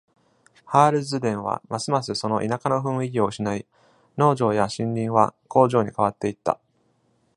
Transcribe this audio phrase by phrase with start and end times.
[0.65, 3.67] ハールズデンは、ますますその田舎の雰囲気を失い、
[4.17, 6.59] 農場や森林は工場に変わっていった。